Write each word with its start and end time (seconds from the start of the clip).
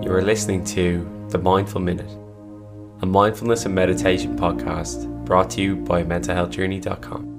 You 0.00 0.14
are 0.14 0.22
listening 0.22 0.64
to 0.66 1.26
The 1.30 1.38
Mindful 1.38 1.80
Minute, 1.80 2.10
a 3.02 3.06
mindfulness 3.06 3.66
and 3.66 3.74
meditation 3.74 4.38
podcast 4.38 5.24
brought 5.24 5.50
to 5.50 5.60
you 5.60 5.74
by 5.74 6.04
mentalhealthjourney.com. 6.04 7.34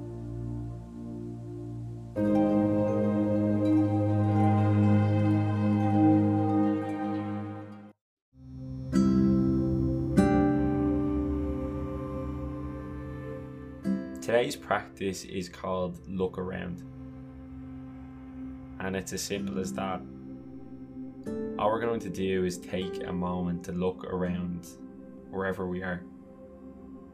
Today's 14.20 14.54
practice 14.54 15.24
is 15.24 15.48
called 15.48 15.98
Look 16.06 16.36
Around, 16.36 16.82
and 18.78 18.94
it's 18.94 19.14
as 19.14 19.22
simple 19.22 19.58
as 19.58 19.72
that 19.72 20.02
all 21.60 21.70
we're 21.70 21.78
going 21.80 22.00
to 22.00 22.08
do 22.08 22.46
is 22.46 22.56
take 22.56 23.06
a 23.06 23.12
moment 23.12 23.62
to 23.62 23.72
look 23.72 24.04
around 24.04 24.66
wherever 25.30 25.66
we 25.66 25.82
are 25.82 26.02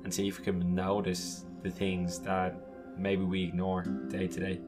and 0.05 0.14
see 0.14 0.28
if 0.28 0.38
we 0.38 0.45
can 0.45 0.72
notice 0.72 1.45
the 1.64 1.70
things 1.70 2.20
that 2.20 2.55
maybe 2.96 3.24
we 3.24 3.42
ignore 3.42 3.82
day 3.82 4.28
to 4.28 4.41
day. 4.41 4.60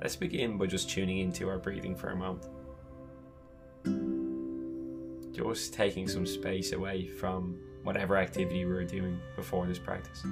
Let's 0.00 0.16
begin 0.16 0.56
by 0.56 0.64
just 0.64 0.88
tuning 0.88 1.18
into 1.18 1.50
our 1.50 1.58
breathing 1.58 1.94
for 1.94 2.08
a 2.08 2.16
moment. 2.16 2.46
Just 5.36 5.74
taking 5.74 6.08
some 6.08 6.24
space 6.24 6.72
away 6.72 7.06
from 7.06 7.58
whatever 7.82 8.16
activity 8.16 8.64
we 8.64 8.72
were 8.72 8.84
doing 8.84 9.20
before 9.36 9.66
this 9.66 9.78
practice. 9.78 10.24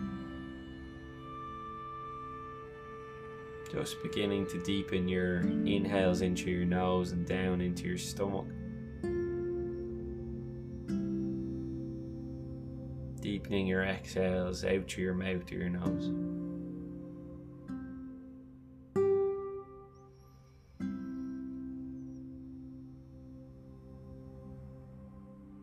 Just 3.76 4.02
beginning 4.02 4.46
to 4.46 4.58
deepen 4.62 5.06
your 5.06 5.40
inhales 5.40 6.22
into 6.22 6.50
your 6.50 6.64
nose 6.64 7.12
and 7.12 7.26
down 7.26 7.60
into 7.60 7.86
your 7.86 7.98
stomach. 7.98 8.46
Deepening 13.20 13.66
your 13.66 13.82
exhales 13.82 14.64
out 14.64 14.90
through 14.90 15.04
your 15.04 15.12
mouth 15.12 15.52
or 15.52 15.56
your 15.56 15.68
nose. 15.68 16.06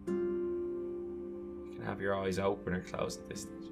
You 0.05 1.71
can 1.73 1.83
have 1.83 1.99
your 1.99 2.16
eyes 2.16 2.38
open 2.38 2.75
or 2.75 2.81
closed 2.81 3.21
at 3.21 3.29
this 3.29 3.41
stage. 3.41 3.71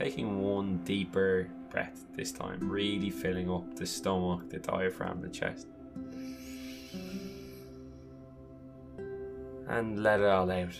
Taking 0.00 0.40
one 0.40 0.78
deeper 0.78 1.48
breath 1.68 2.06
this 2.16 2.32
time, 2.32 2.70
really 2.70 3.10
filling 3.10 3.50
up 3.50 3.76
the 3.76 3.84
stomach, 3.84 4.48
the 4.48 4.58
diaphragm, 4.58 5.20
the 5.20 5.28
chest. 5.28 5.66
And 9.68 10.02
let 10.02 10.20
it 10.20 10.26
all 10.26 10.50
out. 10.50 10.72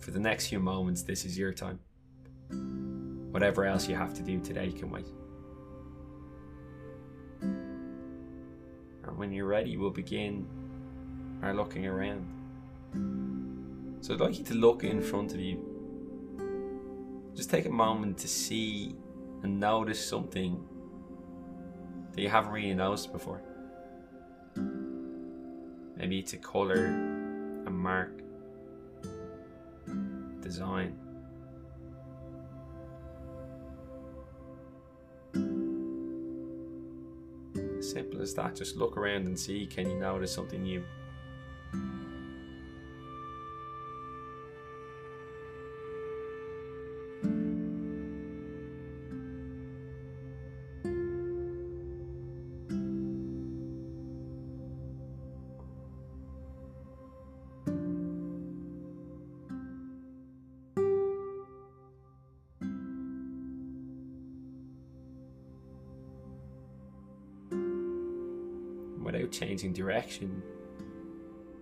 For 0.00 0.10
the 0.10 0.18
next 0.18 0.48
few 0.48 0.58
moments, 0.58 1.02
this 1.02 1.24
is 1.24 1.38
your 1.38 1.52
time. 1.52 1.78
Whatever 3.30 3.66
else 3.66 3.88
you 3.88 3.94
have 3.94 4.12
to 4.14 4.22
do 4.22 4.40
today 4.40 4.72
can 4.72 4.90
wait. 4.90 5.06
And 7.40 9.14
when 9.14 9.30
you're 9.30 9.46
ready, 9.46 9.76
we'll 9.76 9.90
begin 9.90 10.48
our 11.44 11.54
looking 11.54 11.86
around. 11.86 12.26
So 14.04 14.12
I'd 14.12 14.20
like 14.20 14.38
you 14.38 14.44
to 14.44 14.54
look 14.54 14.84
in 14.84 15.00
front 15.00 15.32
of 15.32 15.40
you. 15.40 15.64
Just 17.34 17.48
take 17.48 17.64
a 17.64 17.70
moment 17.70 18.18
to 18.18 18.28
see 18.28 18.96
and 19.42 19.58
notice 19.58 20.06
something 20.06 20.62
that 22.12 22.20
you 22.20 22.28
haven't 22.28 22.52
really 22.52 22.74
noticed 22.74 23.14
before. 23.14 23.40
Maybe 25.96 26.18
it's 26.18 26.34
a 26.34 26.36
color, 26.36 26.84
a 27.64 27.70
mark, 27.70 28.20
design. 30.42 30.98
Simple 37.80 38.20
as 38.20 38.34
that. 38.34 38.54
Just 38.54 38.76
look 38.76 38.98
around 38.98 39.28
and 39.28 39.40
see 39.40 39.64
can 39.64 39.88
you 39.88 39.98
notice 39.98 40.34
something 40.34 40.62
new? 40.62 40.84
Without 69.04 69.30
changing 69.30 69.72
direction. 69.72 70.42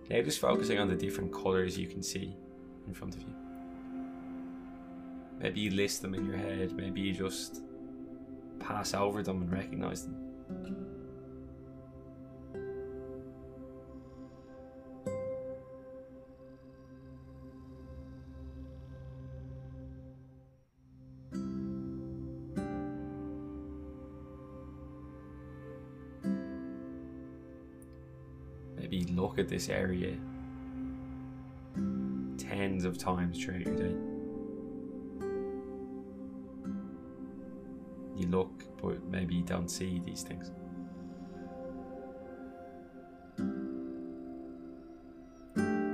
Now 0.09 0.21
just 0.21 0.39
focusing 0.39 0.79
on 0.79 0.87
the 0.87 0.95
different 0.95 1.31
colours 1.33 1.77
you 1.77 1.87
can 1.87 2.01
see 2.01 2.35
in 2.87 2.93
front 2.93 3.15
of 3.15 3.21
you. 3.21 3.33
Maybe 5.39 5.61
you 5.61 5.71
list 5.71 6.01
them 6.01 6.13
in 6.13 6.25
your 6.25 6.37
head, 6.37 6.73
maybe 6.73 7.01
you 7.01 7.13
just 7.13 7.61
pass 8.59 8.93
over 8.93 9.21
them 9.21 9.41
and 9.41 9.51
recognise 9.51 10.03
them. 10.03 10.92
Look 29.15 29.39
at 29.39 29.47
this 29.47 29.69
area 29.69 30.15
tens 32.37 32.85
of 32.85 32.97
times 32.97 33.43
throughout 33.43 33.61
your 33.61 33.75
day. 33.75 33.95
You 38.15 38.27
look, 38.27 38.63
but 38.81 39.03
maybe 39.05 39.35
you 39.35 39.43
don't 39.43 39.69
see 39.69 40.01
these 40.05 40.21
things. 40.23 40.51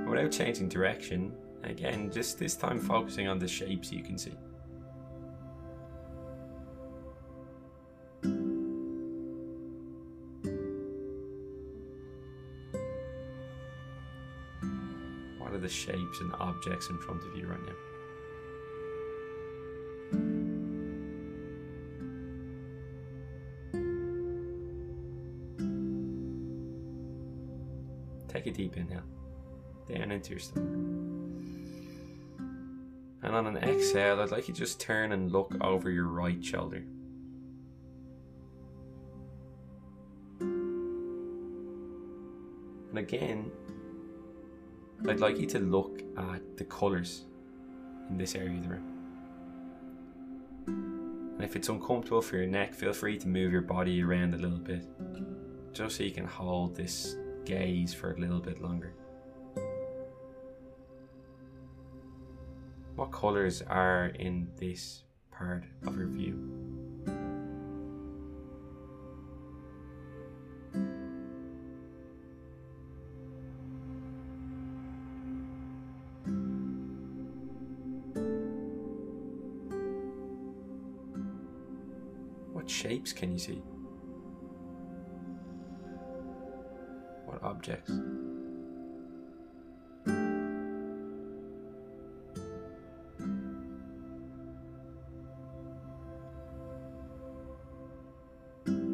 Without 0.08 0.32
changing 0.32 0.68
direction, 0.68 1.32
again, 1.62 2.10
just 2.10 2.38
this 2.38 2.56
time 2.56 2.78
focusing 2.78 3.28
on 3.28 3.38
the 3.38 3.48
shapes 3.48 3.92
you 3.92 4.02
can 4.02 4.18
see. 4.18 4.34
Shapes 15.70 16.20
and 16.20 16.32
objects 16.40 16.90
in 16.90 16.98
front 16.98 17.22
of 17.24 17.36
you 17.36 17.46
right 17.46 17.60
now? 17.66 17.74
Take 28.28 28.46
a 28.46 28.50
deep 28.52 28.76
inhale 28.76 29.02
down 29.88 30.12
into 30.12 30.30
your 30.30 30.38
stomach. 30.38 30.70
And 33.22 33.36
on 33.36 33.46
an 33.46 33.56
exhale, 33.58 34.20
I'd 34.20 34.30
like 34.30 34.48
you 34.48 34.54
to 34.54 34.60
just 34.60 34.80
turn 34.80 35.12
and 35.12 35.30
look 35.30 35.54
over 35.60 35.90
your 35.90 36.06
right 36.06 36.42
shoulder. 36.42 36.84
And 42.90 42.98
again, 42.98 43.50
I'd 45.08 45.20
like 45.20 45.38
you 45.38 45.46
to 45.46 45.58
look 45.58 46.02
at 46.16 46.56
the 46.56 46.64
colours 46.64 47.24
in 48.10 48.18
this 48.18 48.34
area 48.34 48.58
of 48.58 48.62
the 48.62 48.68
room. 48.68 48.86
And 50.66 51.42
if 51.42 51.56
it's 51.56 51.68
uncomfortable 51.68 52.20
for 52.20 52.36
your 52.36 52.46
neck, 52.46 52.74
feel 52.74 52.92
free 52.92 53.16
to 53.18 53.26
move 53.26 53.50
your 53.50 53.62
body 53.62 54.02
around 54.02 54.34
a 54.34 54.36
little 54.36 54.58
bit, 54.58 54.84
just 55.72 55.96
so 55.96 56.02
you 56.02 56.10
can 56.10 56.26
hold 56.26 56.76
this 56.76 57.16
gaze 57.44 57.94
for 57.94 58.12
a 58.12 58.18
little 58.18 58.40
bit 58.40 58.60
longer. 58.60 58.92
What 62.94 63.10
colours 63.10 63.62
are 63.62 64.12
in 64.18 64.48
this 64.56 65.04
part 65.30 65.64
of 65.86 65.96
your 65.96 66.08
view? 66.08 66.89
Shapes 82.80 83.12
can 83.12 83.30
you 83.32 83.38
see? 83.38 83.62
What 87.26 87.42
objects? 87.42 87.90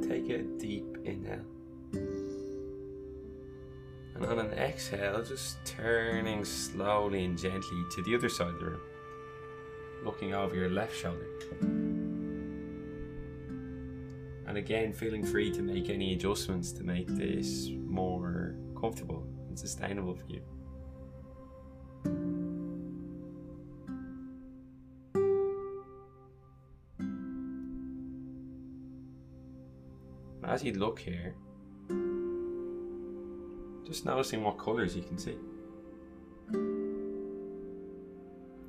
Take 0.08 0.30
a 0.30 0.42
deep 0.58 0.98
inhale. 1.04 1.44
And 4.16 4.26
on 4.26 4.40
an 4.40 4.50
exhale, 4.58 5.22
just 5.22 5.64
turning 5.64 6.44
slowly 6.44 7.24
and 7.24 7.38
gently 7.38 7.84
to 7.94 8.02
the 8.02 8.16
other 8.16 8.28
side 8.28 8.48
of 8.48 8.58
the 8.58 8.66
room, 8.66 8.80
looking 10.04 10.34
over 10.34 10.56
your 10.56 10.70
left 10.70 10.96
shoulder. 10.96 11.95
And 14.56 14.64
again, 14.64 14.90
feeling 14.94 15.22
free 15.22 15.50
to 15.52 15.60
make 15.60 15.90
any 15.90 16.14
adjustments 16.14 16.72
to 16.72 16.82
make 16.82 17.08
this 17.08 17.68
more 17.86 18.54
comfortable 18.80 19.22
and 19.48 19.58
sustainable 19.58 20.14
for 20.14 20.24
you. 20.30 20.40
As 30.42 30.64
you 30.64 30.72
look 30.72 31.00
here, 31.00 31.34
just 33.86 34.06
noticing 34.06 34.42
what 34.42 34.56
colours 34.58 34.96
you 34.96 35.02
can 35.02 35.18
see. 35.18 35.36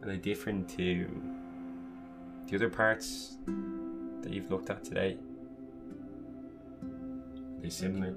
Are 0.03 0.07
they 0.09 0.17
different 0.17 0.67
to 0.71 1.09
the 2.49 2.57
other 2.57 2.69
parts 2.69 3.37
that 4.21 4.33
you've 4.33 4.51
looked 4.51 4.69
at 4.69 4.83
today? 4.83 5.17
Similar? 7.69 8.15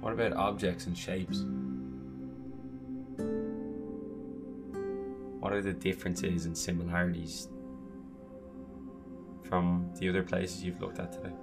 What 0.00 0.12
about 0.12 0.32
objects 0.34 0.86
and 0.86 0.96
shapes? 0.96 1.44
What 5.40 5.52
are 5.52 5.60
the 5.60 5.72
differences 5.72 6.46
and 6.46 6.56
similarities 6.56 7.48
from 9.50 9.90
the 9.98 10.08
other 10.08 10.22
places 10.22 10.62
you've 10.64 10.80
looked 10.80 11.00
at 11.00 11.12
today? 11.12 11.34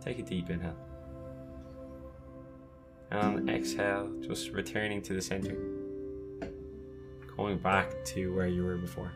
Take 0.00 0.20
a 0.20 0.22
deep 0.22 0.48
inhale. 0.50 0.76
And 3.10 3.50
exhale, 3.50 4.10
just 4.20 4.50
returning 4.50 5.02
to 5.02 5.14
the 5.14 5.20
center. 5.20 5.56
Going 7.36 7.58
back 7.58 8.04
to 8.06 8.34
where 8.34 8.46
you 8.46 8.64
were 8.64 8.76
before. 8.76 9.12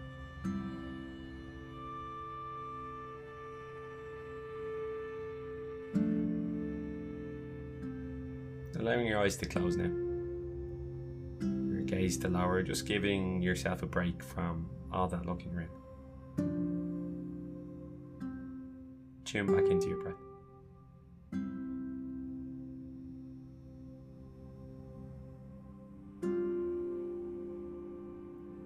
Allowing 8.87 9.09
your 9.09 9.19
eyes 9.19 9.37
to 9.39 9.47
close 9.47 9.77
now. 9.77 9.91
Your 11.41 11.81
gaze 11.81 12.17
to 12.19 12.29
lower, 12.29 12.63
just 12.63 12.87
giving 12.87 13.43
yourself 13.43 13.83
a 13.83 13.87
break 13.87 14.23
from 14.23 14.71
all 14.93 15.09
that 15.09 15.27
looking 15.27 15.53
around. 15.53 15.71
Tune 19.25 19.47
back 19.49 19.69
into 19.69 19.89
your 19.89 20.05
breath. 20.05 20.15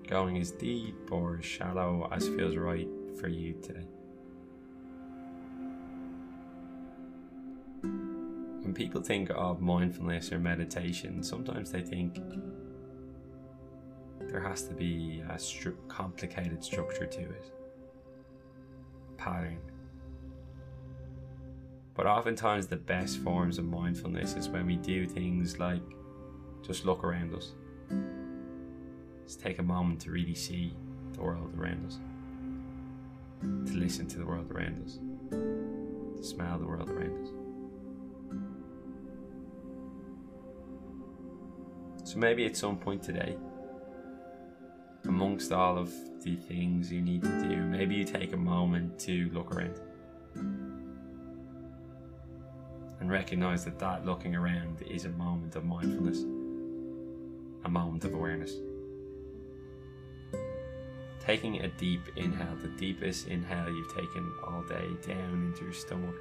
Going 0.07 0.37
as 0.37 0.51
deep 0.51 1.11
or 1.11 1.39
as 1.39 1.47
shallow 1.47 2.07
as 2.13 2.29
feels 2.29 2.57
right 2.57 2.89
for 3.19 3.29
you 3.29 3.55
today. 3.63 3.87
When 8.63 8.75
people 8.75 9.01
think 9.01 9.31
of 9.31 9.61
mindfulness 9.61 10.33
or 10.33 10.39
meditation, 10.39 11.23
sometimes 11.23 11.71
they 11.73 11.81
think 11.81 12.21
there 14.21 14.41
has 14.41 14.63
to 14.65 14.75
be 14.75 15.23
a 15.29 15.35
stru- 15.35 15.77
complicated 15.89 16.63
structure 16.63 17.07
to 17.07 17.21
it, 17.21 17.53
pattern. 19.17 19.59
But 21.95 22.07
oftentimes, 22.07 22.67
the 22.67 22.77
best 22.77 23.19
forms 23.19 23.59
of 23.59 23.65
mindfulness 23.65 24.35
is 24.35 24.49
when 24.49 24.67
we 24.67 24.77
do 24.77 25.07
things 25.07 25.59
like 25.59 25.83
just 26.63 26.85
look 26.85 27.03
around 27.03 27.35
us. 27.35 27.53
Just 29.27 29.41
take 29.41 29.59
a 29.59 29.63
moment 29.63 30.01
to 30.03 30.11
really 30.11 30.35
see 30.35 30.75
the 31.15 31.23
world 31.23 31.53
around 31.59 31.87
us, 31.87 31.99
to 33.41 33.77
listen 33.77 34.07
to 34.09 34.19
the 34.19 34.27
world 34.27 34.51
around 34.53 34.85
us, 34.85 34.99
to 35.31 36.23
smell 36.23 36.59
the 36.59 36.67
world 36.67 36.91
around 36.91 37.27
us. 37.27 37.40
So 42.11 42.19
maybe 42.19 42.45
at 42.45 42.57
some 42.57 42.77
point 42.77 43.05
today, 43.05 43.37
amongst 45.05 45.53
all 45.53 45.79
of 45.79 45.93
the 46.25 46.35
things 46.35 46.91
you 46.91 47.01
need 47.01 47.23
to 47.23 47.49
do, 47.49 47.55
maybe 47.55 47.95
you 47.95 48.05
take 48.05 48.33
a 48.33 48.37
moment 48.37 48.99
to 49.03 49.31
look 49.33 49.55
around 49.55 49.79
and 52.99 53.09
recognize 53.09 53.65
that 53.65 53.79
that 53.79 54.05
looking 54.05 54.35
around 54.35 54.83
is 54.91 55.05
a 55.05 55.11
moment 55.11 55.55
of 55.55 55.65
mindfulness, 55.65 56.23
a 57.65 57.69
moment 57.69 58.05
of 58.05 58.13
awareness. 58.13 58.55
Taking 61.21 61.61
a 61.61 61.69
deep 61.69 62.03
inhale, 62.17 62.57
the 62.61 62.71
deepest 62.77 63.29
inhale 63.29 63.71
you've 63.71 63.95
taken 63.95 64.33
all 64.45 64.65
day, 64.65 64.89
down 65.07 65.45
into 65.53 65.63
your 65.63 65.73
stomach, 65.73 66.17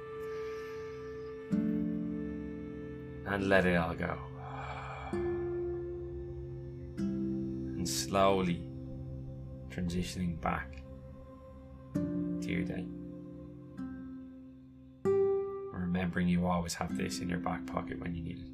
and 3.26 3.48
let 3.48 3.66
it 3.66 3.74
all 3.74 3.94
go. 3.96 4.16
And 7.80 7.88
slowly 7.88 8.60
transitioning 9.70 10.38
back 10.42 10.82
to 11.94 12.46
your 12.46 12.62
day. 12.62 12.84
Remembering 15.72 16.28
you 16.28 16.46
always 16.46 16.74
have 16.74 16.94
this 16.98 17.20
in 17.20 17.28
your 17.30 17.38
back 17.38 17.64
pocket 17.64 17.98
when 17.98 18.14
you 18.14 18.22
need 18.22 18.38
it. 18.40 18.50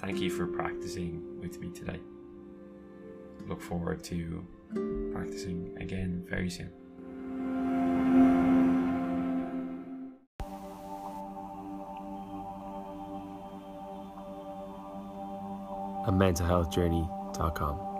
Thank 0.00 0.20
you 0.20 0.28
for 0.28 0.46
practicing 0.46 1.40
with 1.40 1.58
me 1.58 1.70
today. 1.70 2.00
Look 3.46 3.62
forward 3.62 4.04
to 4.04 4.46
practicing 5.14 5.74
again 5.80 6.26
very 6.28 6.50
soon. 6.50 6.81
A 16.12 16.24
mentalhealthjourney.com. 16.24 17.91